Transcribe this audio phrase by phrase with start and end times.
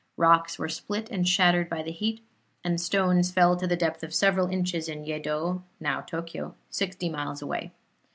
[0.17, 2.23] Rocks were split and shattered by the heat,
[2.63, 7.43] and stones fell to the depth of several inches in Yeddo (now Tokyo), sixty miles
[7.43, 7.71] away.